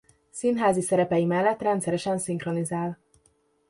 Színházi 0.29 0.81
szerepei 0.81 1.25
mellett 1.25 1.61
rendszeresen 1.61 2.17
szinkronizál. 2.19 2.99